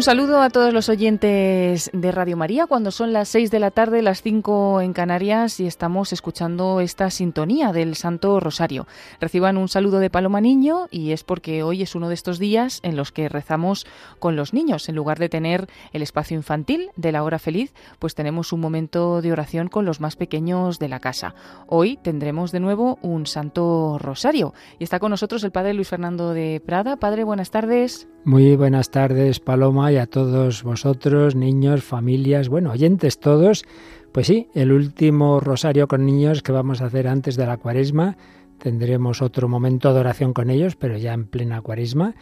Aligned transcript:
Un 0.00 0.04
saludo 0.04 0.40
a 0.40 0.48
todos 0.48 0.72
los 0.72 0.88
oyentes 0.88 1.90
de 1.92 2.10
Radio 2.10 2.34
María 2.34 2.66
cuando 2.66 2.90
son 2.90 3.12
las 3.12 3.28
6 3.28 3.50
de 3.50 3.58
la 3.58 3.70
tarde, 3.70 4.00
las 4.00 4.22
5 4.22 4.80
en 4.80 4.94
Canarias 4.94 5.60
y 5.60 5.66
estamos 5.66 6.14
escuchando 6.14 6.80
esta 6.80 7.10
sintonía 7.10 7.74
del 7.74 7.94
Santo 7.96 8.40
Rosario. 8.40 8.86
Reciban 9.20 9.58
un 9.58 9.68
saludo 9.68 9.98
de 9.98 10.08
Paloma 10.08 10.40
Niño 10.40 10.86
y 10.90 11.12
es 11.12 11.22
porque 11.22 11.62
hoy 11.62 11.82
es 11.82 11.94
uno 11.94 12.08
de 12.08 12.14
estos 12.14 12.38
días 12.38 12.80
en 12.82 12.96
los 12.96 13.12
que 13.12 13.28
rezamos 13.28 13.86
con 14.18 14.36
los 14.36 14.54
niños. 14.54 14.88
En 14.88 14.96
lugar 14.96 15.18
de 15.18 15.28
tener 15.28 15.68
el 15.92 16.00
espacio 16.00 16.34
infantil 16.34 16.88
de 16.96 17.12
la 17.12 17.22
hora 17.22 17.38
feliz, 17.38 17.74
pues 17.98 18.14
tenemos 18.14 18.54
un 18.54 18.60
momento 18.60 19.20
de 19.20 19.32
oración 19.32 19.68
con 19.68 19.84
los 19.84 20.00
más 20.00 20.16
pequeños 20.16 20.78
de 20.78 20.88
la 20.88 21.00
casa. 21.00 21.34
Hoy 21.66 21.98
tendremos 21.98 22.52
de 22.52 22.60
nuevo 22.60 22.98
un 23.02 23.26
Santo 23.26 23.98
Rosario 23.98 24.54
y 24.78 24.84
está 24.84 24.98
con 24.98 25.10
nosotros 25.10 25.44
el 25.44 25.52
Padre 25.52 25.74
Luis 25.74 25.88
Fernando 25.88 26.32
de 26.32 26.62
Prada. 26.64 26.96
Padre, 26.96 27.22
buenas 27.22 27.50
tardes. 27.50 28.08
Muy 28.24 28.54
buenas 28.54 28.90
tardes, 28.90 29.40
Paloma, 29.40 29.89
y 29.90 29.96
a 29.96 30.06
todos 30.06 30.62
vosotros, 30.62 31.34
niños, 31.34 31.82
familias, 31.82 32.48
bueno, 32.48 32.72
oyentes 32.72 33.18
todos. 33.18 33.64
Pues 34.12 34.26
sí, 34.26 34.48
el 34.54 34.72
último 34.72 35.40
rosario 35.40 35.86
con 35.88 36.04
niños 36.04 36.42
que 36.42 36.52
vamos 36.52 36.80
a 36.80 36.86
hacer 36.86 37.08
antes 37.08 37.36
de 37.36 37.46
la 37.46 37.56
cuaresma. 37.56 38.16
Tendremos 38.58 39.22
otro 39.22 39.48
momento 39.48 39.94
de 39.94 40.00
oración 40.00 40.32
con 40.32 40.50
ellos, 40.50 40.76
pero 40.76 40.96
ya 40.96 41.12
en 41.12 41.26
plena 41.26 41.62
cuaresma. 41.62 42.14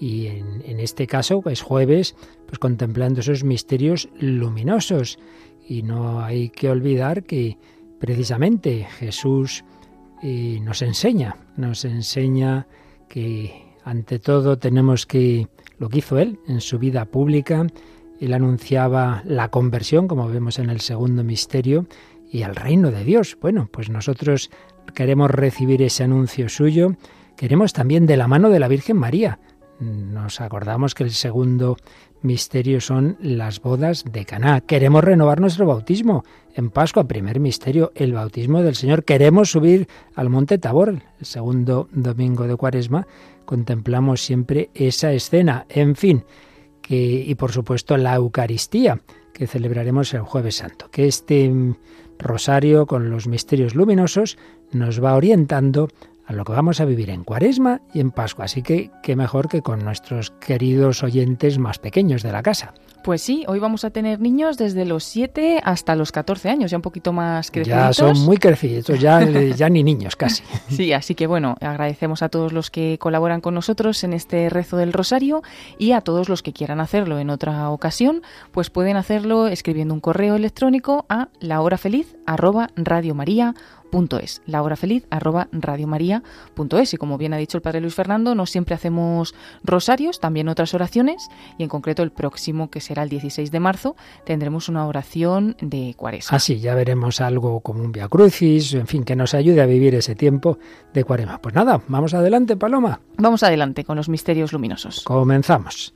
Y 0.00 0.26
en, 0.26 0.62
en 0.64 0.80
este 0.80 1.06
caso, 1.06 1.40
pues 1.42 1.62
jueves, 1.62 2.16
pues 2.46 2.58
contemplando 2.58 3.20
esos 3.20 3.44
misterios 3.44 4.08
luminosos. 4.18 5.18
Y 5.68 5.82
no 5.82 6.20
hay 6.20 6.50
que 6.50 6.70
olvidar 6.70 7.24
que 7.24 7.58
precisamente 7.98 8.86
Jesús 8.98 9.64
eh, 10.22 10.60
nos 10.62 10.82
enseña, 10.82 11.36
nos 11.56 11.84
enseña 11.86 12.66
que 13.08 13.69
ante 13.90 14.20
todo 14.20 14.56
tenemos 14.56 15.04
que, 15.04 15.48
lo 15.78 15.88
que 15.88 15.98
hizo 15.98 16.16
él 16.16 16.38
en 16.46 16.60
su 16.60 16.78
vida 16.78 17.06
pública, 17.06 17.66
él 18.20 18.32
anunciaba 18.32 19.24
la 19.26 19.48
conversión, 19.48 20.06
como 20.06 20.28
vemos 20.28 20.60
en 20.60 20.70
el 20.70 20.80
segundo 20.80 21.24
misterio, 21.24 21.86
y 22.30 22.42
el 22.42 22.54
reino 22.54 22.92
de 22.92 23.02
Dios. 23.02 23.36
Bueno, 23.40 23.68
pues 23.72 23.90
nosotros 23.90 24.48
queremos 24.94 25.28
recibir 25.32 25.82
ese 25.82 26.04
anuncio 26.04 26.48
suyo, 26.48 26.94
queremos 27.36 27.72
también 27.72 28.06
de 28.06 28.16
la 28.16 28.28
mano 28.28 28.50
de 28.50 28.60
la 28.60 28.68
Virgen 28.68 28.96
María. 28.96 29.40
Nos 29.80 30.40
acordamos 30.40 30.94
que 30.94 31.02
el 31.02 31.10
segundo 31.10 31.76
misterio 32.22 32.80
son 32.80 33.16
las 33.20 33.60
bodas 33.60 34.04
de 34.04 34.24
Caná. 34.24 34.60
Queremos 34.60 35.02
renovar 35.02 35.40
nuestro 35.40 35.66
bautismo 35.66 36.22
en 36.54 36.70
Pascua, 36.70 37.08
primer 37.08 37.40
misterio, 37.40 37.90
el 37.94 38.12
bautismo 38.12 38.62
del 38.62 38.76
Señor. 38.76 39.04
Queremos 39.04 39.50
subir 39.50 39.88
al 40.14 40.28
monte 40.28 40.58
Tabor, 40.58 41.02
el 41.18 41.26
segundo 41.26 41.88
domingo 41.92 42.46
de 42.46 42.56
Cuaresma. 42.56 43.06
Contemplamos 43.50 44.20
siempre 44.20 44.70
esa 44.74 45.10
escena. 45.10 45.66
En 45.68 45.96
fin, 45.96 46.24
que, 46.80 46.96
y 47.26 47.34
por 47.34 47.50
supuesto 47.50 47.96
la 47.96 48.14
Eucaristía, 48.14 49.00
que 49.34 49.48
celebraremos 49.48 50.14
el 50.14 50.20
jueves 50.20 50.54
santo. 50.54 50.88
Que 50.92 51.08
este 51.08 51.52
rosario 52.16 52.86
con 52.86 53.10
los 53.10 53.26
misterios 53.26 53.74
luminosos 53.74 54.38
nos 54.70 55.02
va 55.02 55.16
orientando 55.16 55.88
a 56.26 56.32
lo 56.32 56.44
que 56.44 56.52
vamos 56.52 56.80
a 56.80 56.84
vivir 56.84 57.10
en 57.10 57.24
Cuaresma 57.24 57.80
y 57.92 57.98
en 57.98 58.12
Pascua. 58.12 58.44
Así 58.44 58.62
que 58.62 58.92
qué 59.02 59.16
mejor 59.16 59.48
que 59.48 59.62
con 59.62 59.84
nuestros 59.84 60.30
queridos 60.30 61.02
oyentes 61.02 61.58
más 61.58 61.80
pequeños 61.80 62.22
de 62.22 62.30
la 62.30 62.44
casa. 62.44 62.74
Pues 63.02 63.22
sí, 63.22 63.44
hoy 63.48 63.58
vamos 63.58 63.84
a 63.84 63.90
tener 63.90 64.20
niños 64.20 64.58
desde 64.58 64.84
los 64.84 65.04
7 65.04 65.60
hasta 65.64 65.96
los 65.96 66.12
14 66.12 66.50
años, 66.50 66.70
ya 66.70 66.76
un 66.76 66.82
poquito 66.82 67.12
más 67.12 67.50
crecidos. 67.50 67.78
Ya 67.78 67.92
son 67.92 68.20
muy 68.24 68.36
crecidos, 68.36 69.00
ya, 69.00 69.24
ya 69.56 69.68
ni 69.68 69.82
niños 69.82 70.16
casi. 70.16 70.42
Sí, 70.68 70.92
así 70.92 71.14
que 71.14 71.26
bueno, 71.26 71.56
agradecemos 71.60 72.22
a 72.22 72.28
todos 72.28 72.52
los 72.52 72.70
que 72.70 72.98
colaboran 72.98 73.40
con 73.40 73.54
nosotros 73.54 74.04
en 74.04 74.12
este 74.12 74.50
rezo 74.50 74.76
del 74.76 74.92
rosario 74.92 75.42
y 75.78 75.92
a 75.92 76.00
todos 76.00 76.28
los 76.28 76.42
que 76.42 76.52
quieran 76.52 76.80
hacerlo 76.80 77.18
en 77.18 77.30
otra 77.30 77.70
ocasión, 77.70 78.22
pues 78.52 78.70
pueden 78.70 78.96
hacerlo 78.96 79.46
escribiendo 79.46 79.94
un 79.94 80.00
correo 80.00 80.36
electrónico 80.36 81.06
a 81.08 81.28
lahorafeliz@radiomaria 81.40 83.54
es 84.20 84.42
la 84.46 84.62
hora 84.62 84.76
feliz 84.76 85.06
arroba 85.10 85.48
radiomaria.es 85.52 86.94
y 86.94 86.96
como 86.96 87.18
bien 87.18 87.34
ha 87.34 87.38
dicho 87.38 87.58
el 87.58 87.62
padre 87.62 87.80
Luis 87.80 87.94
Fernando 87.94 88.34
no 88.34 88.46
siempre 88.46 88.74
hacemos 88.74 89.34
rosarios 89.64 90.20
también 90.20 90.48
otras 90.48 90.74
oraciones 90.74 91.28
y 91.58 91.64
en 91.64 91.68
concreto 91.68 92.02
el 92.02 92.12
próximo 92.12 92.70
que 92.70 92.80
será 92.90 93.04
el 93.04 93.08
16 93.08 93.52
de 93.52 93.60
marzo 93.60 93.94
tendremos 94.24 94.68
una 94.68 94.84
oración 94.84 95.56
de 95.60 95.94
cuaresma. 95.96 96.36
Así 96.36 96.58
ya 96.58 96.74
veremos 96.74 97.20
algo 97.20 97.60
como 97.60 97.84
un 97.84 97.92
Via 97.92 98.08
Crucis 98.08 98.74
en 98.74 98.88
fin 98.88 99.04
que 99.04 99.14
nos 99.14 99.32
ayude 99.32 99.60
a 99.62 99.66
vivir 99.66 99.94
ese 99.94 100.16
tiempo 100.16 100.58
de 100.92 101.04
cuaresma. 101.04 101.40
Pues 101.40 101.54
nada 101.54 101.80
vamos 101.86 102.14
adelante 102.14 102.56
Paloma. 102.56 103.00
Vamos 103.16 103.44
adelante 103.44 103.84
con 103.84 103.96
los 103.96 104.08
misterios 104.08 104.52
luminosos. 104.52 105.04
Comenzamos. 105.04 105.94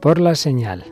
Por 0.00 0.20
la 0.20 0.36
señal 0.36 0.91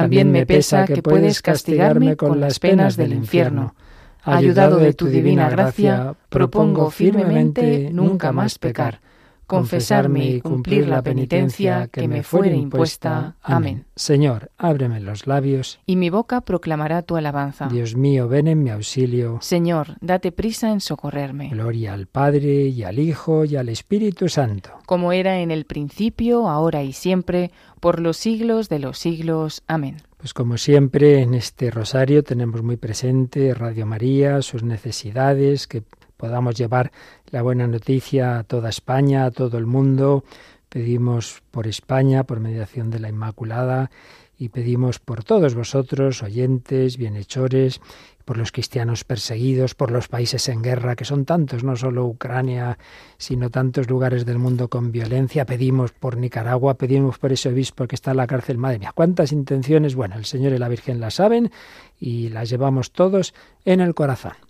también 0.00 0.30
me 0.30 0.46
pesa 0.46 0.84
que 0.84 1.02
puedes 1.02 1.42
castigarme 1.42 2.16
con 2.16 2.40
las 2.40 2.58
penas 2.58 2.96
del 2.96 3.12
infierno. 3.12 3.74
Ayudado 4.22 4.78
de 4.78 4.92
tu 4.92 5.06
divina 5.06 5.48
gracia, 5.48 6.14
propongo 6.28 6.90
firmemente 6.90 7.90
nunca 7.92 8.32
más 8.32 8.58
pecar 8.58 9.00
confesarme 9.46 10.26
y 10.26 10.40
cumplir 10.40 10.88
la 10.88 11.02
penitencia 11.02 11.88
que 11.88 12.08
me 12.08 12.22
fuere 12.22 12.56
impuesta. 12.56 13.36
Amén. 13.42 13.86
Señor, 13.94 14.50
ábreme 14.58 15.00
los 15.00 15.26
labios. 15.26 15.80
Y 15.86 15.96
mi 15.96 16.10
boca 16.10 16.40
proclamará 16.40 17.02
tu 17.02 17.16
alabanza. 17.16 17.68
Dios 17.68 17.96
mío, 17.96 18.28
ven 18.28 18.48
en 18.48 18.62
mi 18.62 18.70
auxilio. 18.70 19.38
Señor, 19.40 19.96
date 20.00 20.32
prisa 20.32 20.70
en 20.70 20.80
socorrerme. 20.80 21.48
Gloria 21.50 21.94
al 21.94 22.06
Padre 22.06 22.66
y 22.66 22.82
al 22.82 22.98
Hijo 22.98 23.44
y 23.44 23.56
al 23.56 23.68
Espíritu 23.68 24.28
Santo. 24.28 24.70
Como 24.86 25.12
era 25.12 25.40
en 25.40 25.50
el 25.50 25.64
principio, 25.64 26.48
ahora 26.48 26.82
y 26.82 26.92
siempre, 26.92 27.50
por 27.80 28.00
los 28.00 28.16
siglos 28.16 28.68
de 28.68 28.78
los 28.78 28.98
siglos. 28.98 29.62
Amén. 29.66 29.98
Pues 30.16 30.34
como 30.34 30.56
siempre 30.58 31.20
en 31.20 31.34
este 31.34 31.70
rosario 31.70 32.24
tenemos 32.24 32.62
muy 32.62 32.76
presente 32.76 33.54
Radio 33.54 33.86
María, 33.86 34.42
sus 34.42 34.62
necesidades, 34.62 35.66
que 35.66 35.84
podamos 36.16 36.56
llevar 36.56 36.90
la 37.30 37.42
buena 37.42 37.66
noticia 37.66 38.38
a 38.38 38.44
toda 38.44 38.68
España, 38.68 39.24
a 39.24 39.30
todo 39.30 39.58
el 39.58 39.66
mundo. 39.66 40.24
Pedimos 40.68 41.42
por 41.50 41.66
España, 41.66 42.24
por 42.24 42.40
mediación 42.40 42.90
de 42.90 43.00
la 43.00 43.08
Inmaculada, 43.08 43.90
y 44.38 44.50
pedimos 44.50 44.98
por 44.98 45.24
todos 45.24 45.54
vosotros, 45.54 46.22
oyentes, 46.22 46.98
bienhechores, 46.98 47.80
por 48.26 48.36
los 48.36 48.52
cristianos 48.52 49.04
perseguidos, 49.04 49.74
por 49.74 49.90
los 49.90 50.08
países 50.08 50.48
en 50.48 50.60
guerra, 50.60 50.96
que 50.96 51.04
son 51.04 51.24
tantos, 51.24 51.64
no 51.64 51.76
solo 51.76 52.04
Ucrania, 52.06 52.76
sino 53.16 53.50
tantos 53.50 53.88
lugares 53.88 54.26
del 54.26 54.38
mundo 54.38 54.68
con 54.68 54.92
violencia. 54.92 55.46
Pedimos 55.46 55.92
por 55.92 56.16
Nicaragua, 56.16 56.74
pedimos 56.74 57.18
por 57.18 57.32
ese 57.32 57.48
obispo 57.48 57.86
que 57.86 57.94
está 57.94 58.10
en 58.10 58.18
la 58.18 58.26
cárcel. 58.26 58.58
Madre 58.58 58.80
mía, 58.80 58.92
cuántas 58.94 59.32
intenciones. 59.32 59.94
Bueno, 59.94 60.16
el 60.16 60.24
Señor 60.24 60.52
y 60.52 60.58
la 60.58 60.68
Virgen 60.68 61.00
las 61.00 61.14
saben 61.14 61.50
y 61.98 62.28
las 62.28 62.50
llevamos 62.50 62.90
todos 62.90 63.32
en 63.64 63.80
el 63.80 63.94
corazón 63.94 64.45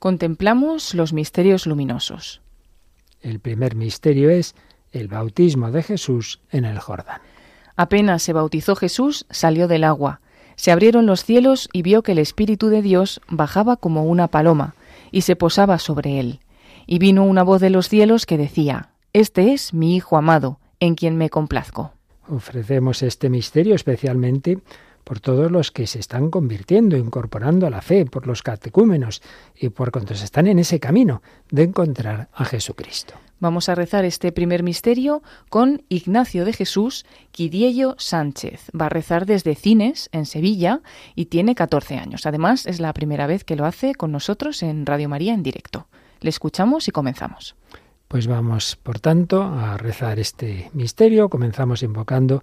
contemplamos 0.00 0.94
los 0.94 1.12
misterios 1.12 1.66
luminosos. 1.66 2.40
El 3.20 3.38
primer 3.38 3.76
misterio 3.76 4.30
es 4.30 4.56
el 4.92 5.06
bautismo 5.06 5.70
de 5.70 5.82
Jesús 5.82 6.40
en 6.50 6.64
el 6.64 6.80
Jordán. 6.80 7.20
Apenas 7.76 8.22
se 8.22 8.32
bautizó 8.32 8.74
Jesús, 8.74 9.26
salió 9.30 9.68
del 9.68 9.84
agua. 9.84 10.20
Se 10.56 10.72
abrieron 10.72 11.06
los 11.06 11.24
cielos 11.24 11.68
y 11.72 11.82
vio 11.82 12.02
que 12.02 12.12
el 12.12 12.18
Espíritu 12.18 12.68
de 12.68 12.82
Dios 12.82 13.20
bajaba 13.28 13.76
como 13.76 14.04
una 14.04 14.26
paloma 14.26 14.74
y 15.12 15.20
se 15.20 15.36
posaba 15.36 15.78
sobre 15.78 16.18
él. 16.18 16.40
Y 16.86 16.98
vino 16.98 17.24
una 17.24 17.42
voz 17.42 17.60
de 17.60 17.70
los 17.70 17.88
cielos 17.88 18.26
que 18.26 18.38
decía, 18.38 18.90
Este 19.12 19.52
es 19.52 19.74
mi 19.74 19.96
Hijo 19.96 20.16
amado, 20.16 20.60
en 20.80 20.94
quien 20.94 21.16
me 21.16 21.28
complazco. 21.28 21.92
Ofrecemos 22.26 23.02
este 23.02 23.28
misterio 23.28 23.74
especialmente 23.74 24.58
por 25.04 25.20
todos 25.20 25.50
los 25.50 25.70
que 25.70 25.86
se 25.86 25.98
están 25.98 26.30
convirtiendo, 26.30 26.96
incorporando 26.96 27.66
a 27.66 27.70
la 27.70 27.82
fe, 27.82 28.06
por 28.06 28.26
los 28.26 28.42
catecúmenos 28.42 29.22
y 29.56 29.68
por 29.70 29.90
cuantos 29.90 30.22
están 30.22 30.46
en 30.46 30.58
ese 30.58 30.80
camino 30.80 31.22
de 31.50 31.64
encontrar 31.64 32.28
a 32.32 32.44
Jesucristo. 32.44 33.14
Vamos 33.40 33.70
a 33.70 33.74
rezar 33.74 34.04
este 34.04 34.32
primer 34.32 34.62
misterio 34.62 35.22
con 35.48 35.82
Ignacio 35.88 36.44
de 36.44 36.52
Jesús 36.52 37.06
Quidiello 37.32 37.94
Sánchez. 37.98 38.70
Va 38.78 38.86
a 38.86 38.90
rezar 38.90 39.24
desde 39.24 39.54
Cines, 39.54 40.10
en 40.12 40.26
Sevilla, 40.26 40.82
y 41.14 41.26
tiene 41.26 41.54
14 41.54 41.96
años. 41.96 42.26
Además, 42.26 42.66
es 42.66 42.80
la 42.80 42.92
primera 42.92 43.26
vez 43.26 43.44
que 43.44 43.56
lo 43.56 43.64
hace 43.64 43.94
con 43.94 44.12
nosotros 44.12 44.62
en 44.62 44.84
Radio 44.84 45.08
María 45.08 45.32
en 45.32 45.42
directo. 45.42 45.88
Le 46.20 46.28
escuchamos 46.28 46.86
y 46.88 46.90
comenzamos. 46.90 47.56
Pues 48.08 48.26
vamos, 48.26 48.76
por 48.76 48.98
tanto, 48.98 49.42
a 49.42 49.78
rezar 49.78 50.18
este 50.18 50.70
misterio. 50.74 51.30
Comenzamos 51.30 51.82
invocando 51.82 52.42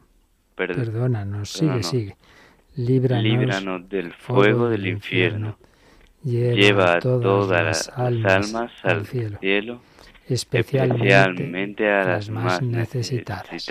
perdónanos, 0.67 1.49
sigue, 1.49 1.83
sigue. 1.83 2.15
Líbranos, 2.75 3.89
del 3.89 4.13
fuego 4.13 4.69
del 4.69 4.87
infierno. 4.87 5.57
Lleva, 6.23 6.95
a 6.95 6.99
todas, 6.99 7.63
las 7.63 7.89
almas, 7.89 8.71
al 8.83 9.05
cielo, 9.05 9.81
especialmente, 10.27 11.89
a 11.89 12.03
las 12.03 12.29
más 12.29 12.61
necesitadas. 12.61 13.65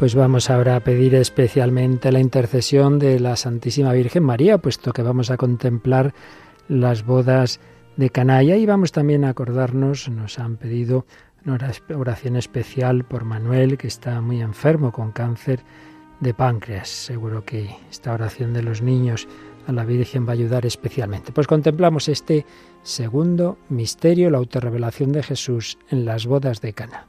Pues 0.00 0.14
vamos 0.14 0.48
ahora 0.48 0.76
a 0.76 0.80
pedir 0.80 1.14
especialmente 1.14 2.10
la 2.10 2.20
intercesión 2.20 2.98
de 2.98 3.20
la 3.20 3.36
Santísima 3.36 3.92
Virgen 3.92 4.22
María, 4.22 4.56
puesto 4.56 4.94
que 4.94 5.02
vamos 5.02 5.30
a 5.30 5.36
contemplar 5.36 6.14
las 6.68 7.04
bodas 7.04 7.60
de 7.98 8.08
Canalla 8.08 8.56
y 8.56 8.64
vamos 8.64 8.92
también 8.92 9.26
a 9.26 9.28
acordarnos, 9.28 10.08
nos 10.08 10.38
han 10.38 10.56
pedido 10.56 11.04
una 11.44 11.58
oración 11.98 12.36
especial 12.36 13.04
por 13.04 13.26
Manuel, 13.26 13.76
que 13.76 13.88
está 13.88 14.22
muy 14.22 14.40
enfermo 14.40 14.90
con 14.90 15.12
cáncer 15.12 15.60
de 16.20 16.32
páncreas. 16.32 16.88
Seguro 16.88 17.44
que 17.44 17.68
esta 17.90 18.14
oración 18.14 18.54
de 18.54 18.62
los 18.62 18.80
niños 18.80 19.28
a 19.66 19.72
la 19.72 19.84
Virgen 19.84 20.24
va 20.24 20.30
a 20.30 20.32
ayudar 20.32 20.64
especialmente. 20.64 21.30
Pues 21.30 21.46
contemplamos 21.46 22.08
este 22.08 22.46
segundo 22.82 23.58
misterio, 23.68 24.30
la 24.30 24.38
autorrevelación 24.38 25.12
de 25.12 25.22
Jesús 25.22 25.76
en 25.90 26.06
las 26.06 26.24
bodas 26.24 26.62
de 26.62 26.72
Cana. 26.72 27.04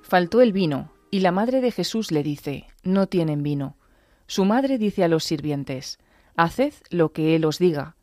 Faltó 0.00 0.40
el 0.40 0.54
vino 0.54 0.93
y 1.14 1.20
la 1.20 1.30
madre 1.30 1.60
de 1.60 1.70
Jesús 1.70 2.10
le 2.10 2.24
dice, 2.24 2.66
no 2.82 3.06
tienen 3.06 3.44
vino. 3.44 3.76
Su 4.26 4.44
madre 4.44 4.78
dice 4.78 5.04
a 5.04 5.08
los 5.08 5.22
sirvientes, 5.22 6.00
Haced 6.34 6.74
lo 6.90 7.12
que 7.12 7.36
él 7.36 7.44
os 7.44 7.60
diga. 7.60 7.94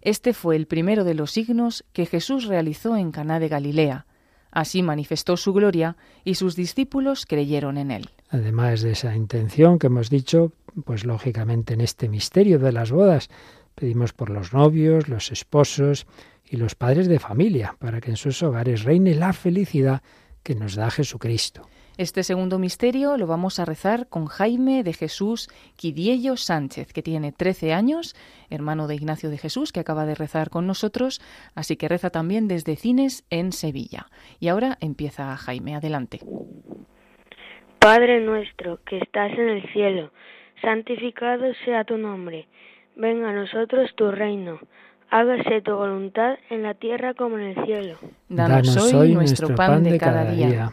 Este 0.00 0.32
fue 0.32 0.56
el 0.56 0.66
primero 0.66 1.04
de 1.04 1.12
los 1.12 1.30
signos 1.30 1.84
que 1.92 2.06
Jesús 2.06 2.46
realizó 2.46 2.96
en 2.96 3.12
Caná 3.12 3.38
de 3.38 3.48
Galilea. 3.48 4.06
Así 4.50 4.82
manifestó 4.82 5.36
su 5.36 5.52
gloria 5.52 5.98
y 6.24 6.36
sus 6.36 6.56
discípulos 6.56 7.26
creyeron 7.26 7.76
en 7.76 7.90
él. 7.90 8.08
Además 8.30 8.80
de 8.80 8.92
esa 8.92 9.14
intención 9.14 9.78
que 9.78 9.88
hemos 9.88 10.08
dicho, 10.08 10.54
pues 10.86 11.04
lógicamente 11.04 11.74
en 11.74 11.82
este 11.82 12.08
misterio 12.08 12.58
de 12.58 12.72
las 12.72 12.90
bodas 12.90 13.28
pedimos 13.74 14.14
por 14.14 14.30
los 14.30 14.54
novios, 14.54 15.10
los 15.10 15.30
esposos 15.30 16.06
y 16.46 16.56
los 16.56 16.76
padres 16.76 17.08
de 17.08 17.18
familia, 17.18 17.76
para 17.78 18.00
que 18.00 18.08
en 18.08 18.16
sus 18.16 18.42
hogares 18.42 18.84
reine 18.84 19.14
la 19.14 19.34
felicidad 19.34 20.02
que 20.42 20.54
nos 20.54 20.76
da 20.76 20.90
Jesucristo. 20.90 21.68
Este 21.96 22.24
segundo 22.24 22.58
misterio 22.58 23.16
lo 23.16 23.28
vamos 23.28 23.60
a 23.60 23.64
rezar 23.64 24.08
con 24.08 24.26
Jaime 24.26 24.82
de 24.82 24.92
Jesús 24.92 25.48
Quidiello 25.76 26.36
Sánchez, 26.36 26.92
que 26.92 27.02
tiene 27.02 27.30
13 27.30 27.72
años, 27.72 28.16
hermano 28.50 28.88
de 28.88 28.96
Ignacio 28.96 29.30
de 29.30 29.38
Jesús, 29.38 29.70
que 29.70 29.78
acaba 29.78 30.04
de 30.04 30.16
rezar 30.16 30.50
con 30.50 30.66
nosotros, 30.66 31.20
así 31.54 31.76
que 31.76 31.86
reza 31.86 32.10
también 32.10 32.48
desde 32.48 32.74
Cines 32.74 33.24
en 33.30 33.52
Sevilla. 33.52 34.06
Y 34.40 34.48
ahora 34.48 34.76
empieza 34.80 35.36
Jaime, 35.36 35.76
adelante. 35.76 36.18
Padre 37.78 38.20
nuestro 38.20 38.80
que 38.84 38.98
estás 38.98 39.30
en 39.38 39.48
el 39.48 39.72
cielo, 39.72 40.10
santificado 40.62 41.44
sea 41.64 41.84
tu 41.84 41.96
nombre, 41.96 42.48
venga 42.96 43.30
a 43.30 43.34
nosotros 43.34 43.88
tu 43.94 44.10
reino 44.10 44.58
hágase 45.10 45.62
tu 45.62 45.72
voluntad 45.76 46.38
en 46.50 46.64
la 46.64 46.74
tierra 46.74 47.14
como 47.14 47.38
en 47.38 47.56
el 47.56 47.64
cielo. 47.64 47.98
Danos 48.28 48.92
hoy 48.92 49.14
nuestro 49.14 49.54
pan 49.54 49.84
de 49.84 49.96
cada 49.96 50.24
día. 50.24 50.72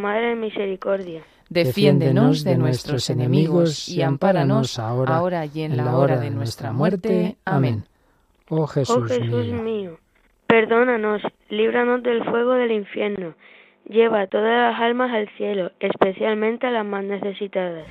Madre 0.00 0.28
de 0.28 0.36
misericordia. 0.36 1.22
Defiéndenos 1.48 2.44
de 2.44 2.56
nuestros 2.56 3.08
enemigos 3.08 3.88
y 3.88 4.02
ampáranos 4.02 4.78
ahora 4.78 5.46
y 5.46 5.62
en 5.62 5.76
la 5.76 5.96
hora 5.96 6.18
de 6.18 6.30
nuestra 6.30 6.72
muerte. 6.72 7.36
Amén. 7.44 7.84
Oh 8.48 8.66
Jesús, 8.66 8.96
oh 8.96 9.02
Jesús 9.02 9.46
mío. 9.46 9.62
mío, 9.62 9.98
perdónanos, 10.46 11.20
líbranos 11.48 12.02
del 12.02 12.24
fuego 12.24 12.52
del 12.52 12.70
infierno, 12.70 13.34
lleva 13.88 14.28
todas 14.28 14.72
las 14.72 14.80
almas 14.80 15.12
al 15.12 15.28
cielo, 15.36 15.72
especialmente 15.80 16.66
a 16.66 16.70
las 16.70 16.86
más 16.86 17.04
necesitadas. 17.04 17.86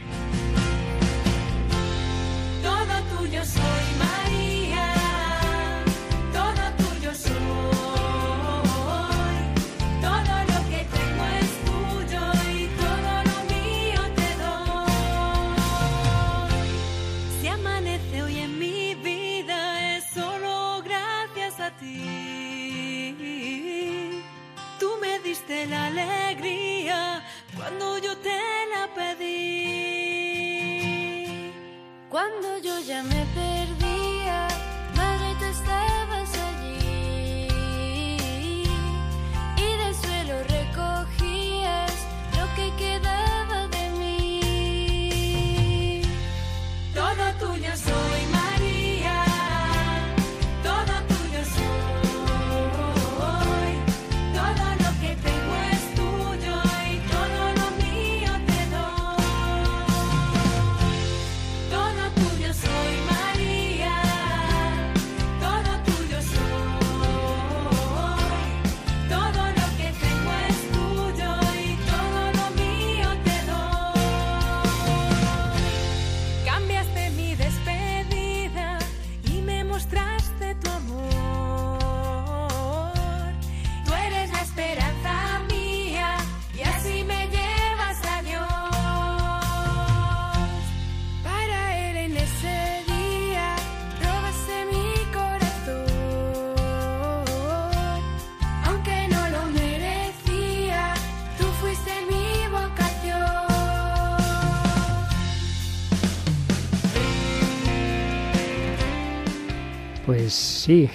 Sí, 110.66 110.90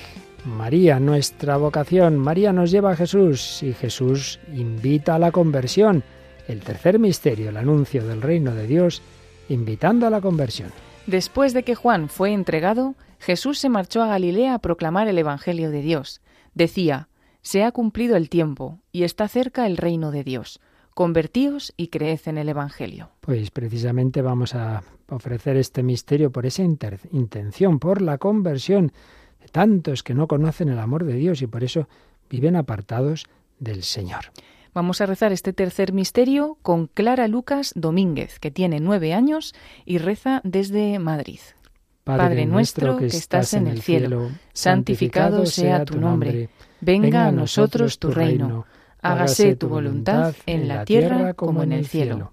María, 0.44 0.98
nuestra 0.98 1.56
vocación. 1.56 2.18
María 2.18 2.52
nos 2.52 2.72
lleva 2.72 2.90
a 2.90 2.96
Jesús 2.96 3.62
y 3.62 3.72
Jesús 3.72 4.40
invita 4.52 5.14
a 5.14 5.20
la 5.20 5.30
conversión. 5.30 6.02
El 6.48 6.59
tercer 6.59 6.98
misterio, 6.98 7.50
el 7.50 7.56
anuncio 7.56 8.04
del 8.04 8.20
reino 8.20 8.52
de 8.52 8.66
Dios, 8.66 9.00
invitando 9.48 10.09
a 10.09 10.11
la 10.11 10.20
conversión. 10.20 10.72
Después 11.06 11.52
de 11.52 11.62
que 11.62 11.76
Juan 11.76 12.09
fue 12.09 12.33
entregado, 12.33 12.96
Jesús 13.20 13.61
se 13.61 13.68
marchó 13.68 14.02
a 14.02 14.09
Galilea 14.09 14.54
a 14.54 14.59
proclamar 14.59 15.06
el 15.06 15.18
Evangelio 15.18 15.70
de 15.70 15.83
Dios. 15.83 16.20
Decía, 16.52 17.09
Se 17.40 17.62
ha 17.62 17.70
cumplido 17.70 18.16
el 18.16 18.28
tiempo, 18.28 18.80
y 18.90 19.04
está 19.04 19.28
cerca 19.28 19.66
el 19.66 19.76
reino 19.76 20.11
de 20.11 20.24
Dios. 20.24 20.59
Convertíos 20.94 21.74
y 21.76 21.90
creed 21.90 22.18
en 22.24 22.38
el 22.38 22.48
Evangelio. 22.48 23.11
Pues 23.20 23.52
precisamente 23.52 24.20
vamos 24.20 24.56
a 24.56 24.83
ofrecer 25.09 25.56
este 25.56 25.85
misterio 25.85 26.33
por 26.33 26.44
esa 26.44 26.64
intención, 26.64 27.78
por 27.78 28.02
la 28.02 28.18
conversión 28.18 28.90
tantos 29.51 30.03
que 30.03 30.15
no 30.15 30.27
conocen 30.27 30.69
el 30.69 30.79
amor 30.79 31.05
de 31.05 31.15
Dios 31.15 31.43
y 31.43 31.47
por 31.47 31.65
eso 31.65 31.89
viven 32.29 32.57
apartados 32.57 33.27
del 33.59 33.83
Señor. 33.83 34.33
Vamos 34.73 35.01
a 35.01 35.07
rezar 35.07 35.33
este 35.33 35.53
tercer 35.53 35.93
misterio 35.93 36.57
con 36.63 36.87
Clara 36.87 37.27
Lucas 37.27 37.73
Domínguez, 37.75 38.39
que 38.39 38.51
tiene 38.51 38.79
nueve 38.79 39.13
años 39.13 39.55
y 39.85 39.99
reza 39.99 40.41
desde 40.45 40.99
Madrid. 40.99 41.41
Padre 42.05 42.47
nuestro 42.47 42.97
que 42.97 43.07
estás 43.07 43.55
en 43.55 43.67
el 43.67 43.83
cielo, 43.83 44.31
santificado 44.53 45.47
sea 45.47 45.85
tu 45.85 46.01
nombre. 46.01 46.51
Venga 46.81 47.27
a 47.27 47.33
nosotros 47.33 47.99
tu 47.99 48.11
reino. 48.11 48.65
Hágase 49.03 49.57
tu 49.57 49.69
voluntad 49.69 50.35
en 50.47 50.69
la 50.69 50.85
tierra 50.85 51.35
como 51.35 51.63
en 51.63 51.73
el 51.73 51.87
cielo. 51.87 52.33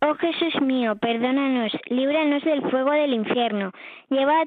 Oh 0.00 0.14
Jesús 0.14 0.60
mío, 0.62 0.94
perdónanos, 0.96 1.72
líbranos 1.86 2.44
del 2.44 2.62
fuego 2.70 2.92
del 2.92 3.14
infierno, 3.14 3.72
lleva 4.08 4.44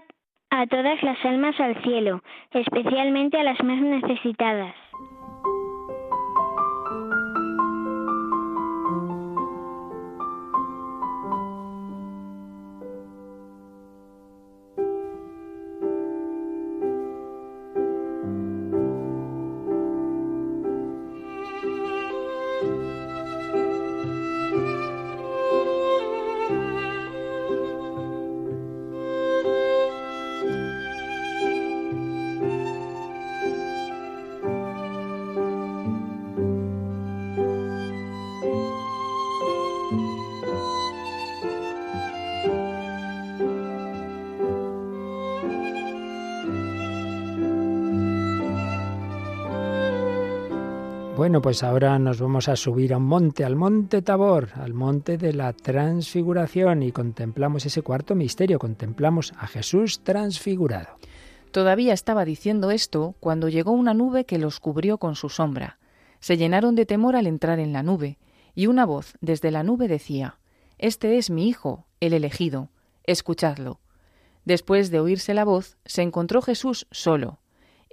a 0.50 0.66
todas 0.68 1.04
las 1.04 1.24
almas 1.26 1.60
al 1.60 1.76
cielo, 1.84 2.24
especialmente 2.52 3.38
a 3.38 3.44
las 3.44 3.62
más 3.62 3.82
necesitadas. 3.82 4.74
Bueno, 51.32 51.44
pues 51.44 51.64
ahora 51.64 51.98
nos 51.98 52.20
vamos 52.20 52.50
a 52.50 52.58
subir 52.58 52.94
a 52.94 52.98
un 52.98 53.06
monte, 53.06 53.46
al 53.46 53.56
monte 53.56 54.02
Tabor, 54.02 54.50
al 54.56 54.74
monte 54.74 55.18
de 55.18 55.32
la 55.32 55.54
transfiguración 55.54 56.84
y 56.84 56.92
contemplamos 56.92 57.66
ese 57.66 57.82
cuarto 57.84 58.16
misterio, 58.16 58.60
contemplamos 58.60 59.32
a 59.38 59.48
Jesús 59.48 60.02
transfigurado. 60.04 60.98
Todavía 61.52 61.94
estaba 61.94 62.26
diciendo 62.26 62.70
esto 62.70 63.16
cuando 63.22 63.48
llegó 63.48 63.72
una 63.72 63.94
nube 63.94 64.26
que 64.26 64.40
los 64.40 64.60
cubrió 64.60 64.98
con 64.98 65.16
su 65.16 65.30
sombra. 65.30 65.80
Se 66.20 66.36
llenaron 66.36 66.76
de 66.76 66.86
temor 66.86 67.16
al 67.16 67.28
entrar 67.28 67.60
en 67.60 67.72
la 67.72 67.82
nube, 67.82 68.18
y 68.54 68.68
una 68.68 68.86
voz 68.86 69.14
desde 69.22 69.52
la 69.52 69.64
nube 69.64 69.88
decía, 69.88 70.38
Este 70.80 71.18
es 71.18 71.30
mi 71.30 71.48
Hijo, 71.48 71.86
el 72.02 72.12
elegido, 72.12 72.72
escuchadlo. 73.06 73.80
Después 74.44 74.92
de 74.92 75.00
oírse 75.00 75.34
la 75.34 75.46
voz, 75.46 75.78
se 75.86 76.02
encontró 76.02 76.42
Jesús 76.42 76.88
solo. 76.92 77.40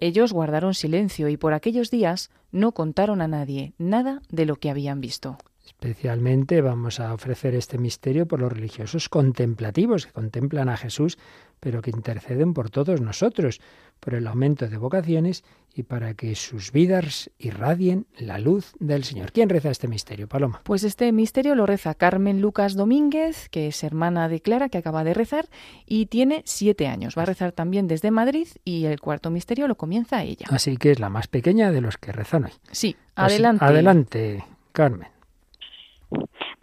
Ellos 0.01 0.33
guardaron 0.33 0.75
silencio 0.75 1.29
y 1.29 1.37
por 1.37 1.55
aquellos 1.55 1.91
días 1.91 2.31
no 2.53 2.73
contaron 2.73 3.21
a 3.21 3.29
nadie 3.29 3.75
nada 3.79 4.23
de 4.31 4.47
lo 4.47 4.57
que 4.57 4.71
habían 4.71 5.01
visto. 5.01 5.39
Especialmente 5.67 6.63
vamos 6.63 6.99
a 6.99 7.13
ofrecer 7.13 7.55
este 7.55 7.79
misterio 7.79 8.27
por 8.27 8.41
los 8.41 8.53
religiosos 8.53 9.09
contemplativos 9.09 10.07
que 10.07 10.13
contemplan 10.13 10.69
a 10.69 10.77
Jesús, 10.77 11.19
pero 11.61 11.83
que 11.83 11.91
interceden 11.91 12.55
por 12.55 12.71
todos 12.71 13.01
nosotros, 13.01 13.61
por 14.01 14.15
el 14.15 14.27
aumento 14.27 14.69
de 14.69 14.77
vocaciones 14.77 15.45
y 15.75 15.85
para 15.85 16.15
que 16.15 16.35
sus 16.35 16.73
vidas 16.73 17.31
irradien 17.39 18.07
la 18.19 18.39
luz 18.39 18.73
del 18.81 19.05
Señor. 19.05 19.31
¿Quién 19.31 19.49
reza 19.49 19.71
este 19.71 19.87
misterio, 19.87 20.27
Paloma? 20.27 20.61
Pues 20.65 20.83
este 20.83 21.13
misterio 21.13 21.55
lo 21.55 21.67
reza 21.67 21.95
Carmen 21.95 22.41
Lucas 22.41 22.75
Domínguez, 22.75 23.49
que 23.49 23.69
es 23.69 23.85
hermana 23.85 24.29
de 24.29 24.41
Clara, 24.41 24.69
que 24.71 24.79
acaba 24.79 25.05
de 25.05 25.15
rezar, 25.15 25.49
y 25.87 26.07
tiene 26.07 26.43
siete 26.47 26.89
años. 26.89 27.17
Va 27.17 27.23
a 27.23 27.27
rezar 27.27 27.53
también 27.53 27.87
desde 27.87 28.11
Madrid 28.11 28.49
y 28.65 28.87
el 28.87 29.01
cuarto 29.01 29.31
misterio 29.31 29.69
lo 29.69 29.77
comienza 29.77 30.25
ella. 30.25 30.47
Así 30.51 30.77
que 30.77 30.91
es 30.91 30.99
la 30.99 31.11
más 31.11 31.29
pequeña 31.29 31.71
de 31.71 31.81
los 31.81 31.97
que 31.97 32.11
rezan 32.11 32.47
hoy. 32.47 32.53
Sí, 32.73 32.97
Pues 33.15 33.33
adelante. 33.33 33.65
Adelante, 33.65 34.45
Carmen. 34.73 35.09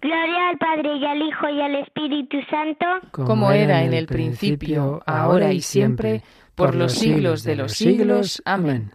Gloria 0.00 0.48
al 0.50 0.58
Padre 0.58 0.96
y 0.96 1.04
al 1.04 1.22
Hijo 1.22 1.48
y 1.48 1.60
al 1.60 1.74
Espíritu 1.76 2.36
Santo, 2.48 2.86
como 3.10 3.50
era 3.50 3.82
en 3.82 3.94
el 3.94 4.06
principio, 4.06 5.02
ahora 5.06 5.52
y 5.52 5.60
siempre, 5.60 6.22
por 6.54 6.74
los 6.74 6.92
siglos 6.92 7.42
de 7.42 7.56
los 7.56 7.72
siglos. 7.72 8.40
Amén. 8.44 8.92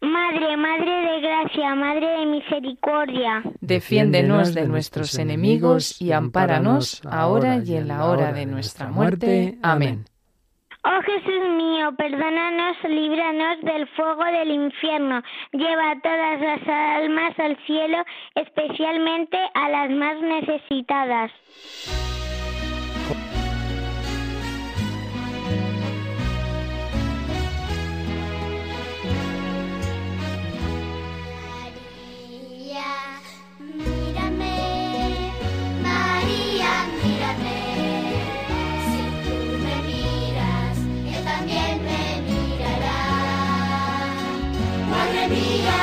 Madre, 0.00 0.56
Madre 0.56 0.90
de 0.90 1.20
gracia, 1.20 1.74
Madre 1.74 2.06
de 2.06 2.26
misericordia, 2.26 3.42
defiéndenos 3.60 4.54
de 4.54 4.66
nuestros 4.66 5.18
enemigos 5.18 6.00
y 6.00 6.12
ampáranos 6.12 7.02
ahora 7.04 7.62
y 7.64 7.76
en 7.76 7.88
la 7.88 8.06
hora 8.06 8.32
de 8.32 8.46
nuestra 8.46 8.88
muerte. 8.88 9.58
Amén. 9.62 10.06
Oh 10.88 11.02
Jesús 11.02 11.48
mío, 11.56 11.90
perdónanos, 11.96 12.76
líbranos 12.84 13.60
del 13.62 13.88
fuego 13.88 14.24
del 14.24 14.52
infierno, 14.52 15.20
lleva 15.50 15.90
a 15.90 16.00
todas 16.00 16.40
las 16.40 16.68
almas 16.68 17.36
al 17.40 17.56
cielo, 17.66 18.04
especialmente 18.36 19.36
a 19.54 19.68
las 19.68 19.90
más 19.90 20.20
necesitadas. 20.20 21.32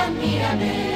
admirarei. 0.03 0.92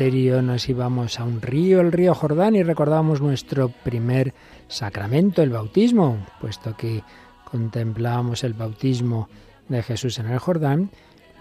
Nos 0.00 0.66
íbamos 0.66 1.20
a 1.20 1.24
un 1.24 1.42
río, 1.42 1.82
el 1.82 1.92
río 1.92 2.14
Jordán, 2.14 2.56
y 2.56 2.62
recordábamos 2.62 3.20
nuestro 3.20 3.68
primer 3.68 4.32
sacramento, 4.66 5.42
el 5.42 5.50
bautismo, 5.50 6.26
puesto 6.40 6.74
que 6.74 7.02
contemplábamos 7.44 8.42
el 8.42 8.54
bautismo 8.54 9.28
de 9.68 9.82
Jesús 9.82 10.18
en 10.18 10.28
el 10.28 10.38
Jordán, 10.38 10.90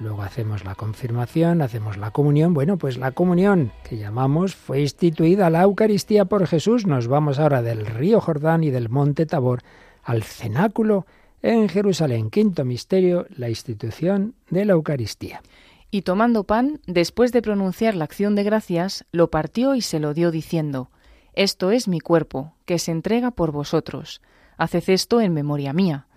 luego 0.02 0.24
hacemos 0.24 0.66
la 0.66 0.76
confirmación, 0.76 1.62
hacemos 1.62 1.96
la 1.96 2.12
comunión. 2.12 2.54
Bueno, 2.54 2.78
pues 2.78 2.98
la 2.98 3.12
comunión 3.12 3.72
que 3.88 3.98
llamamos 3.98 4.56
fue 4.56 4.82
instituida 4.82 5.50
la 5.50 5.62
Eucaristía 5.62 6.26
por 6.26 6.46
Jesús. 6.46 6.86
Nos 6.86 7.08
vamos 7.08 7.40
ahora 7.40 7.62
del 7.62 7.86
río 7.86 8.20
Jordán 8.20 8.66
y 8.66 8.72
del 8.72 8.90
monte 8.90 9.26
Tabor 9.26 9.62
al 10.04 10.24
cenáculo 10.24 11.06
en 11.42 11.70
Jerusalén. 11.70 12.30
Quinto 12.30 12.66
misterio, 12.66 13.26
la 13.38 13.48
institución 13.48 14.34
de 14.50 14.66
la 14.66 14.74
Eucaristía. 14.74 15.42
Y 15.92 16.04
tomando 16.04 16.44
pan, 16.44 16.82
después 16.86 17.32
de 17.32 17.42
pronunciar 17.42 17.96
la 17.96 18.04
acción 18.04 18.36
de 18.36 18.44
gracias, 18.44 19.06
lo 19.12 19.32
partió 19.32 19.74
y 19.74 19.82
se 19.82 20.00
lo 20.00 20.14
dio 20.14 20.30
diciendo, 20.30 20.92
Esto 21.34 21.72
es 21.72 21.88
mi 21.88 22.00
cuerpo, 22.00 22.54
que 22.66 22.78
se 22.78 22.92
entrega 22.92 23.32
por 23.32 23.52
vosotros. 23.52 24.22
Haced 24.58 24.90
esto 24.90 25.20
en 25.20 25.34
memoria 25.34 25.74
mía. 25.74 26.08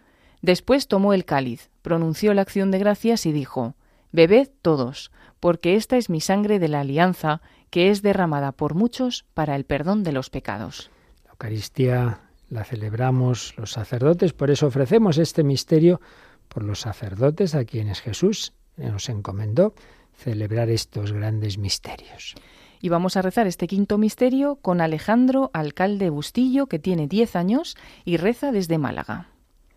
Después 0.42 0.88
tomó 0.88 1.14
el 1.14 1.24
cáliz, 1.24 1.70
pronunció 1.80 2.34
la 2.34 2.42
acción 2.42 2.70
de 2.70 2.78
gracias 2.78 3.24
y 3.24 3.32
dijo, 3.32 3.74
Bebed 4.10 4.50
todos, 4.60 5.10
porque 5.40 5.76
esta 5.76 5.96
es 5.96 6.10
mi 6.10 6.20
sangre 6.20 6.58
de 6.58 6.68
la 6.68 6.80
alianza, 6.80 7.40
que 7.70 7.88
es 7.88 8.02
derramada 8.02 8.52
por 8.52 8.74
muchos 8.74 9.24
para 9.32 9.56
el 9.56 9.64
perdón 9.64 10.02
de 10.02 10.12
los 10.12 10.28
pecados. 10.28 10.90
La 11.24 11.30
Eucaristía 11.30 12.20
la 12.50 12.64
celebramos 12.64 13.54
los 13.56 13.72
sacerdotes, 13.72 14.34
por 14.34 14.50
eso 14.50 14.66
ofrecemos 14.66 15.16
este 15.16 15.42
misterio 15.42 16.02
por 16.48 16.62
los 16.62 16.80
sacerdotes 16.80 17.54
a 17.54 17.64
quienes 17.64 18.00
Jesús 18.00 18.52
nos 18.76 19.08
encomendó 19.08 19.74
celebrar 20.14 20.70
estos 20.70 21.12
grandes 21.12 21.58
misterios. 21.58 22.34
Y 22.80 22.88
vamos 22.88 23.16
a 23.16 23.22
rezar 23.22 23.46
este 23.46 23.68
quinto 23.68 23.96
misterio 23.96 24.56
con 24.56 24.80
Alejandro, 24.80 25.50
alcalde 25.52 26.10
Bustillo, 26.10 26.66
que 26.66 26.78
tiene 26.78 27.06
diez 27.06 27.36
años 27.36 27.76
y 28.04 28.16
reza 28.16 28.50
desde 28.50 28.78
Málaga. 28.78 29.28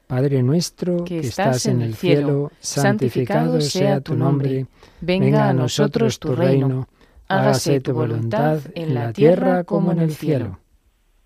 Padre 0.08 0.44
nuestro 0.44 1.04
que, 1.04 1.20
estás 1.20 1.66
en 1.66 1.82
el 1.82 1.96
cielo, 1.96 2.52
santificado 2.60 3.60
sea 3.62 4.02
tu 4.02 4.16
nombre, 4.16 4.68
venga 5.02 5.50
a 5.50 5.54
nosotros 5.54 6.20
tu 6.20 6.36
reino, 6.36 6.88
hágase 7.28 7.80
tu 7.80 7.94
voluntad 7.94 8.60
en 8.76 8.94
la 8.94 9.14
tierra 9.14 9.64
como 9.64 9.92
en 9.92 10.00
el 10.00 10.14
cielo. 10.14 10.60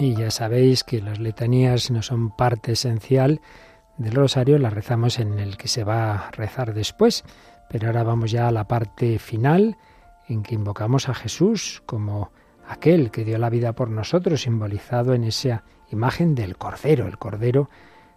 Y 0.00 0.14
ya 0.14 0.30
sabéis 0.30 0.82
que 0.82 1.02
las 1.02 1.18
letanías 1.18 1.90
no 1.90 2.00
son 2.00 2.30
parte 2.30 2.72
esencial 2.72 3.42
del 3.98 4.14
rosario, 4.14 4.58
las 4.58 4.72
rezamos 4.72 5.18
en 5.18 5.38
el 5.38 5.58
que 5.58 5.68
se 5.68 5.84
va 5.84 6.14
a 6.14 6.30
rezar 6.30 6.72
después. 6.72 7.22
Pero 7.68 7.88
ahora 7.88 8.02
vamos 8.02 8.30
ya 8.30 8.48
a 8.48 8.50
la 8.50 8.66
parte 8.66 9.18
final 9.18 9.76
en 10.26 10.42
que 10.42 10.54
invocamos 10.54 11.10
a 11.10 11.14
Jesús 11.14 11.82
como 11.84 12.32
aquel 12.66 13.10
que 13.10 13.26
dio 13.26 13.36
la 13.36 13.50
vida 13.50 13.74
por 13.74 13.90
nosotros, 13.90 14.40
simbolizado 14.40 15.12
en 15.12 15.24
esa 15.24 15.64
imagen 15.90 16.34
del 16.34 16.56
Cordero, 16.56 17.06
el 17.06 17.18
Cordero 17.18 17.68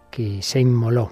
que 0.09 0.41
se 0.41 0.61
inmoló. 0.61 1.11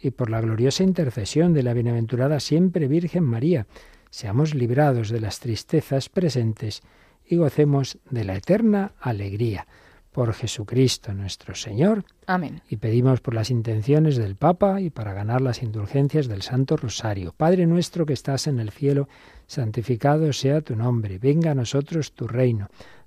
y 0.00 0.10
por 0.10 0.30
la 0.30 0.40
gloriosa 0.40 0.82
intercesión 0.82 1.52
de 1.52 1.62
la 1.62 1.74
bienaventurada 1.74 2.40
siempre 2.40 2.88
Virgen 2.88 3.24
María, 3.24 3.66
seamos 4.10 4.54
librados 4.54 5.08
de 5.08 5.20
las 5.20 5.40
tristezas 5.40 6.08
presentes 6.08 6.82
y 7.26 7.36
gocemos 7.36 7.98
de 8.10 8.24
la 8.24 8.36
eterna 8.36 8.92
alegría. 9.00 9.66
Por 10.12 10.32
Jesucristo 10.32 11.12
nuestro 11.12 11.54
Señor. 11.54 12.04
Amén. 12.26 12.62
Y 12.70 12.76
pedimos 12.76 13.20
por 13.20 13.34
las 13.34 13.50
intenciones 13.50 14.16
del 14.16 14.34
Papa 14.34 14.80
y 14.80 14.88
para 14.88 15.12
ganar 15.12 15.42
las 15.42 15.62
indulgencias 15.62 16.26
del 16.26 16.40
Santo 16.40 16.78
Rosario. 16.78 17.34
Padre 17.36 17.66
nuestro 17.66 18.06
que 18.06 18.14
estás 18.14 18.46
en 18.46 18.58
el 18.58 18.70
cielo, 18.70 19.08
santificado 19.46 20.32
sea 20.32 20.62
tu 20.62 20.74
nombre. 20.74 21.18
Venga 21.18 21.50
a 21.50 21.54
nosotros 21.54 22.12
tu 22.12 22.26
reino. 22.26 22.68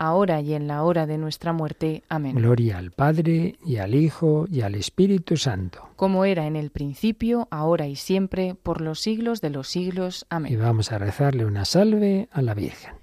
ahora 0.00 0.40
y 0.40 0.54
en 0.54 0.66
la 0.66 0.82
hora 0.82 1.06
de 1.06 1.18
nuestra 1.18 1.52
muerte. 1.52 2.02
Amén. 2.08 2.34
Gloria 2.34 2.78
al 2.78 2.90
Padre, 2.90 3.56
y 3.64 3.76
al 3.76 3.94
Hijo, 3.94 4.46
y 4.50 4.62
al 4.62 4.74
Espíritu 4.74 5.36
Santo. 5.36 5.90
Como 5.96 6.24
era 6.24 6.46
en 6.46 6.56
el 6.56 6.70
principio, 6.70 7.46
ahora 7.50 7.86
y 7.86 7.96
siempre, 7.96 8.54
por 8.54 8.80
los 8.80 8.98
siglos 9.00 9.42
de 9.42 9.50
los 9.50 9.68
siglos. 9.68 10.26
Amén. 10.30 10.54
Y 10.54 10.56
vamos 10.56 10.90
a 10.90 10.98
rezarle 10.98 11.44
una 11.44 11.66
salve 11.66 12.28
a 12.32 12.40
la 12.40 12.54
Virgen. 12.54 12.94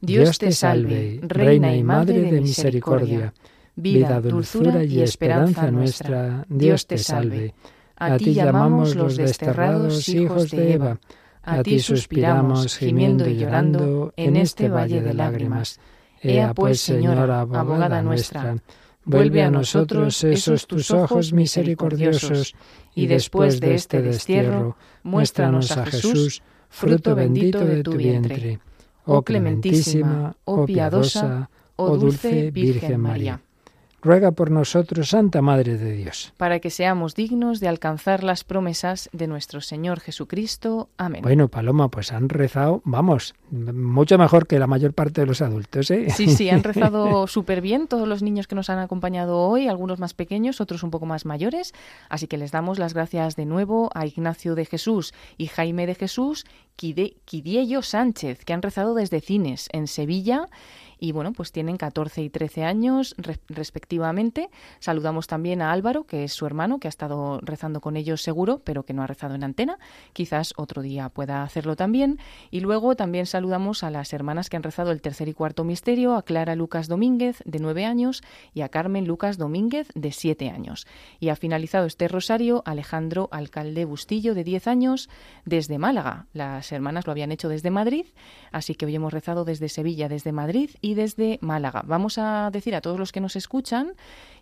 Dios, 0.00 0.38
te 0.38 0.52
salve, 0.52 1.20
Reina 1.22 1.76
y 1.76 1.82
Madre 1.82 2.22
de 2.22 2.40
misericordia, 2.40 3.34
vida, 3.76 4.20
dulzura 4.20 4.82
y 4.84 5.02
esperanza 5.02 5.70
nuestra. 5.70 6.46
Dios 6.48 6.86
te 6.86 6.96
salve. 6.96 7.52
A 7.96 8.16
ti 8.16 8.32
llamamos 8.32 8.96
los 8.96 9.16
desterrados 9.16 10.08
hijos 10.08 10.50
de 10.50 10.72
Eva. 10.72 10.98
A 11.42 11.62
ti 11.62 11.78
suspiramos, 11.80 12.78
gimiendo 12.78 13.28
y 13.28 13.36
llorando, 13.36 14.14
en 14.16 14.36
este 14.36 14.70
valle 14.70 15.02
de 15.02 15.12
lágrimas. 15.12 15.78
Ea 16.22 16.54
pues, 16.54 16.80
Señora, 16.80 17.40
abogada 17.40 18.02
nuestra, 18.02 18.56
vuelve 19.04 19.42
a 19.42 19.50
nosotros 19.50 20.22
esos 20.24 20.66
tus 20.66 20.90
ojos 20.90 21.32
misericordiosos, 21.32 22.54
y 22.94 23.06
después 23.06 23.60
de 23.60 23.74
este 23.74 24.02
destierro, 24.02 24.76
muéstranos 25.02 25.70
a 25.76 25.86
Jesús, 25.86 26.42
fruto 26.68 27.14
bendito 27.14 27.64
de 27.64 27.82
tu 27.82 27.92
vientre. 27.92 28.60
Oh 29.04 29.22
clementísima, 29.22 30.36
oh 30.44 30.66
piadosa, 30.66 31.50
oh 31.76 31.96
dulce 31.96 32.50
Virgen 32.50 33.00
María 33.00 33.40
ruega 34.00 34.32
por 34.32 34.50
nosotros, 34.50 35.10
Santa 35.10 35.42
Madre 35.42 35.76
de 35.76 35.92
Dios. 35.92 36.32
Para 36.36 36.60
que 36.60 36.70
seamos 36.70 37.14
dignos 37.14 37.60
de 37.60 37.68
alcanzar 37.68 38.22
las 38.22 38.44
promesas 38.44 39.08
de 39.12 39.26
nuestro 39.26 39.60
Señor 39.60 40.00
Jesucristo. 40.00 40.88
Amén. 40.96 41.22
Bueno, 41.22 41.48
Paloma, 41.48 41.88
pues 41.88 42.12
han 42.12 42.28
rezado, 42.28 42.80
vamos, 42.84 43.34
mucho 43.50 44.18
mejor 44.18 44.46
que 44.46 44.58
la 44.58 44.66
mayor 44.66 44.92
parte 44.92 45.20
de 45.22 45.26
los 45.26 45.42
adultos, 45.42 45.90
¿eh? 45.90 46.10
Sí, 46.10 46.28
sí, 46.28 46.48
han 46.50 46.62
rezado 46.64 47.26
súper 47.26 47.60
bien 47.60 47.88
todos 47.88 48.06
los 48.06 48.22
niños 48.22 48.46
que 48.46 48.54
nos 48.54 48.70
han 48.70 48.78
acompañado 48.78 49.38
hoy, 49.38 49.68
algunos 49.68 49.98
más 49.98 50.14
pequeños, 50.14 50.60
otros 50.60 50.82
un 50.82 50.90
poco 50.90 51.06
más 51.06 51.24
mayores. 51.24 51.74
Así 52.08 52.26
que 52.26 52.38
les 52.38 52.52
damos 52.52 52.78
las 52.78 52.94
gracias 52.94 53.36
de 53.36 53.46
nuevo 53.46 53.90
a 53.94 54.06
Ignacio 54.06 54.54
de 54.54 54.64
Jesús 54.64 55.12
y 55.36 55.46
Jaime 55.46 55.86
de 55.86 55.94
Jesús, 55.94 56.46
Quidiello 56.76 57.82
Sánchez, 57.82 58.44
que 58.44 58.52
han 58.52 58.62
rezado 58.62 58.94
desde 58.94 59.20
Cines, 59.20 59.68
en 59.72 59.88
Sevilla 59.88 60.48
y 60.98 61.12
bueno, 61.12 61.32
pues 61.32 61.52
tienen 61.52 61.76
14 61.76 62.22
y 62.22 62.30
13 62.30 62.64
años 62.64 63.14
respectivamente. 63.48 64.50
Saludamos 64.80 65.26
también 65.26 65.62
a 65.62 65.72
Álvaro, 65.72 66.04
que 66.04 66.24
es 66.24 66.32
su 66.32 66.46
hermano, 66.46 66.78
que 66.78 66.88
ha 66.88 66.90
estado 66.90 67.40
rezando 67.42 67.80
con 67.80 67.96
ellos 67.96 68.22
seguro, 68.22 68.60
pero 68.64 68.84
que 68.84 68.94
no 68.94 69.02
ha 69.02 69.06
rezado 69.06 69.34
en 69.34 69.44
antena. 69.44 69.78
Quizás 70.12 70.54
otro 70.56 70.82
día 70.82 71.08
pueda 71.08 71.42
hacerlo 71.42 71.76
también. 71.76 72.18
Y 72.50 72.60
luego 72.60 72.96
también 72.96 73.26
saludamos 73.26 73.82
a 73.84 73.90
las 73.90 74.12
hermanas 74.12 74.50
que 74.50 74.56
han 74.56 74.62
rezado 74.62 74.90
el 74.90 75.00
tercer 75.00 75.28
y 75.28 75.34
cuarto 75.34 75.64
misterio, 75.64 76.14
a 76.14 76.22
Clara 76.22 76.56
Lucas 76.56 76.88
Domínguez, 76.88 77.42
de 77.44 77.58
9 77.58 77.84
años, 77.84 78.22
y 78.52 78.62
a 78.62 78.68
Carmen 78.68 79.06
Lucas 79.06 79.38
Domínguez, 79.38 79.88
de 79.94 80.12
7 80.12 80.50
años. 80.50 80.86
Y 81.20 81.28
ha 81.28 81.36
finalizado 81.36 81.86
este 81.86 82.08
rosario 82.08 82.62
Alejandro 82.66 83.28
Alcalde 83.30 83.84
Bustillo, 83.84 84.34
de 84.34 84.44
10 84.44 84.66
años, 84.66 85.08
desde 85.44 85.78
Málaga. 85.78 86.26
Las 86.32 86.72
hermanas 86.72 87.06
lo 87.06 87.12
habían 87.12 87.32
hecho 87.32 87.48
desde 87.48 87.70
Madrid, 87.70 88.06
así 88.52 88.74
que 88.74 88.86
hoy 88.86 88.94
hemos 88.94 89.12
rezado 89.12 89.44
desde 89.44 89.68
Sevilla, 89.68 90.08
desde 90.08 90.32
Madrid 90.32 90.70
desde 90.94 91.38
Málaga. 91.40 91.82
Vamos 91.86 92.18
a 92.18 92.50
decir 92.52 92.74
a 92.74 92.80
todos 92.80 92.98
los 92.98 93.12
que 93.12 93.20
nos 93.20 93.36
escuchan, 93.36 93.94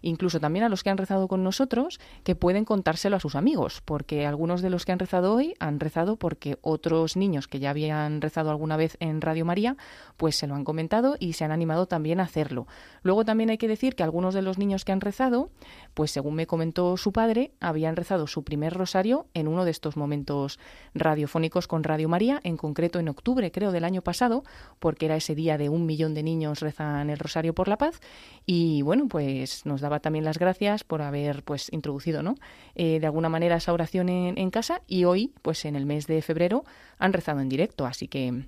incluso 0.03 0.41
también 0.41 0.65
a 0.65 0.69
los 0.69 0.83
que 0.83 0.91
han 0.91 0.99
rezado 0.99 1.29
con 1.29 1.43
nosotros, 1.43 2.01
que 2.23 2.35
pueden 2.35 2.65
contárselo 2.65 3.17
a 3.17 3.21
sus 3.21 3.35
amigos, 3.35 3.83
porque 3.85 4.27
algunos 4.27 4.63
de 4.63 4.71
los 4.71 4.85
que 4.85 4.93
han 4.93 4.99
rezado 4.99 5.35
hoy 5.35 5.55
han 5.59 5.81
rezado 5.81 6.17
porque 6.17 6.59
otros 6.63 7.17
niños 7.17 7.49
que 7.49 7.59
ya 7.59 7.71
habían 7.71 8.21
rezado 8.21 8.51
alguna 8.51 8.77
vez 8.77 8.97
en 9.01 9.21
Radio 9.21 9.45
María, 9.45 9.77
pues 10.17 10.37
se 10.37 10.47
lo 10.47 10.55
han 10.55 10.65
comentado 10.65 11.17
y 11.19 11.35
se 11.35 11.45
han 11.45 11.53
animado 11.53 11.87
también 11.87 12.21
a 12.21 12.25
hacerlo. 12.25 12.67
Luego 13.03 13.25
también 13.25 13.51
hay 13.51 13.59
que 13.59 13.69
decir 13.69 13.95
que 13.95 14.03
algunos 14.03 14.35
de 14.35 14.43
los 14.43 14.59
niños 14.59 14.85
que 14.85 14.93
han 14.93 15.01
rezado, 15.01 15.51
pues 15.95 16.11
según 16.11 16.35
me 16.35 16.47
comentó 16.47 16.97
su 16.97 17.13
padre, 17.13 17.53
habían 17.61 17.97
rezado 17.97 18.27
su 18.27 18.45
primer 18.45 18.75
rosario 18.75 19.27
en 19.35 19.49
uno 19.49 19.65
de 19.65 19.71
estos 19.71 19.97
momentos 19.97 20.59
radiofónicos 20.95 21.67
con 21.67 21.85
Radio 21.85 22.09
María, 22.09 22.41
en 22.45 22.57
concreto 22.57 22.99
en 22.99 23.09
octubre, 23.09 23.51
creo, 23.51 23.73
del 23.73 23.85
año 23.85 24.03
pasado, 24.03 24.45
porque 24.79 25.07
era 25.07 25.17
ese 25.17 25.35
día 25.35 25.59
de 25.59 25.69
un 25.69 25.87
millón 25.87 26.15
de 26.15 26.23
niños 26.23 26.36
niños 26.37 26.61
rezan 26.61 27.11
el 27.11 27.19
Rosario 27.19 27.55
por 27.55 27.69
la 27.69 27.79
Paz 27.79 28.01
y 28.45 28.83
bueno, 28.83 29.09
pues 29.09 29.65
nos 29.67 29.81
daba 29.81 30.01
también 30.01 30.25
las 30.25 30.39
gracias 30.39 30.85
por 30.85 31.03
haber 31.03 31.43
pues 31.43 31.73
introducido, 31.73 32.23
¿no? 32.23 32.35
Eh, 32.75 33.01
de 33.01 33.07
alguna 33.07 33.29
manera 33.29 33.57
esa 33.57 33.73
oración 33.73 34.09
en, 34.09 34.39
en 34.39 34.51
casa 34.51 34.83
y 34.87 35.05
hoy, 35.05 35.33
pues 35.43 35.65
en 35.65 35.77
el 35.77 35.87
mes 35.87 36.07
de 36.07 36.23
febrero, 36.23 36.65
han 36.99 37.13
rezado 37.13 37.41
en 37.41 37.49
directo, 37.49 37.87
así 37.87 38.09
que 38.09 38.45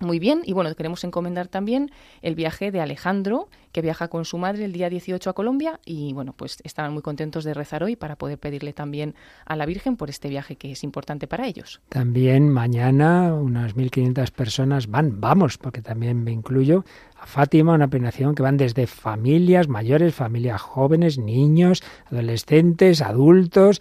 muy 0.00 0.18
bien, 0.18 0.42
y 0.44 0.52
bueno, 0.52 0.74
queremos 0.74 1.04
encomendar 1.04 1.48
también 1.48 1.90
el 2.20 2.34
viaje 2.34 2.72
de 2.72 2.80
Alejandro, 2.80 3.48
que 3.70 3.80
viaja 3.80 4.08
con 4.08 4.24
su 4.24 4.38
madre 4.38 4.64
el 4.64 4.72
día 4.72 4.90
18 4.90 5.30
a 5.30 5.32
Colombia, 5.32 5.80
y 5.84 6.12
bueno, 6.12 6.32
pues 6.36 6.58
estaban 6.64 6.92
muy 6.92 7.02
contentos 7.02 7.44
de 7.44 7.54
rezar 7.54 7.82
hoy 7.84 7.96
para 7.96 8.16
poder 8.16 8.38
pedirle 8.38 8.72
también 8.72 9.14
a 9.46 9.56
la 9.56 9.66
Virgen 9.66 9.96
por 9.96 10.10
este 10.10 10.28
viaje 10.28 10.56
que 10.56 10.72
es 10.72 10.84
importante 10.84 11.26
para 11.26 11.46
ellos. 11.46 11.80
También 11.88 12.48
mañana 12.48 13.34
unas 13.34 13.76
1.500 13.76 14.30
personas 14.32 14.88
van, 14.88 15.20
vamos, 15.20 15.58
porque 15.58 15.80
también 15.80 16.22
me 16.24 16.32
incluyo, 16.32 16.84
a 17.18 17.26
Fátima, 17.26 17.74
una 17.74 17.88
peregrinación 17.88 18.34
que 18.34 18.42
van 18.42 18.56
desde 18.56 18.86
familias 18.86 19.68
mayores, 19.68 20.14
familias 20.14 20.60
jóvenes, 20.60 21.18
niños, 21.18 21.82
adolescentes, 22.06 23.00
adultos, 23.00 23.80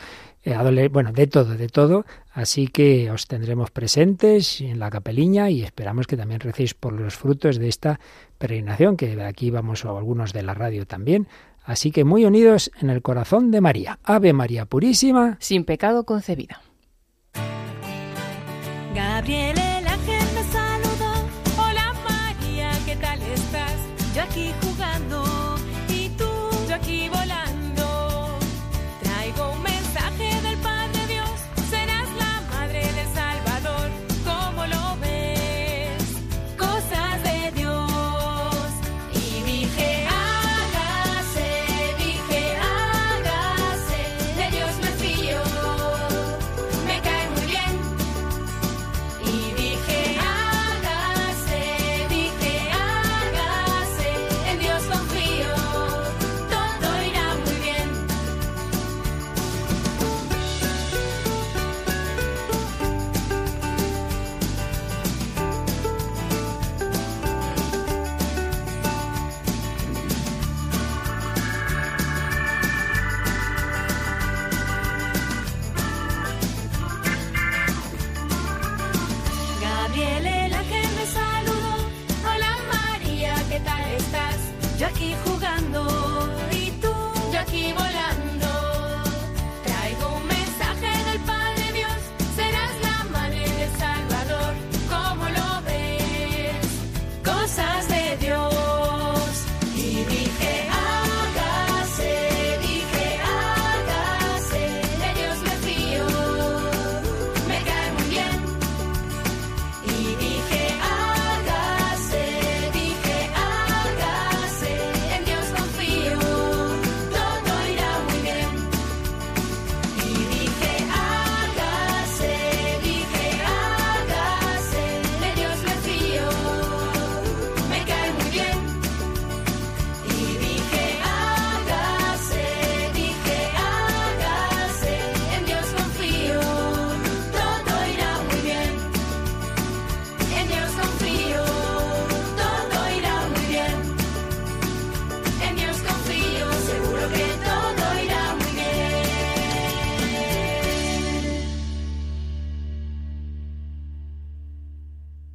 bueno, 0.91 1.11
de 1.11 1.27
todo, 1.27 1.55
de 1.55 1.67
todo. 1.67 2.05
Así 2.33 2.67
que 2.67 3.11
os 3.11 3.27
tendremos 3.27 3.71
presentes 3.71 4.61
en 4.61 4.79
la 4.79 4.89
capeliña 4.89 5.49
y 5.49 5.63
esperamos 5.63 6.07
que 6.07 6.17
también 6.17 6.39
recéis 6.39 6.73
por 6.73 6.93
los 6.93 7.15
frutos 7.15 7.57
de 7.57 7.69
esta 7.69 7.99
peregrinación, 8.37 8.97
que 8.97 9.15
de 9.15 9.23
aquí 9.23 9.51
vamos 9.51 9.85
a 9.85 9.89
algunos 9.89 10.33
de 10.33 10.43
la 10.43 10.53
radio 10.53 10.85
también. 10.85 11.27
Así 11.63 11.91
que 11.91 12.03
muy 12.03 12.25
unidos 12.25 12.71
en 12.81 12.89
el 12.89 13.01
corazón 13.01 13.51
de 13.51 13.61
María. 13.61 13.99
Ave 14.03 14.33
María 14.33 14.65
Purísima. 14.65 15.37
Sin 15.39 15.63
pecado 15.63 16.03
concebida. 16.03 16.61
Gabriel 18.93 19.62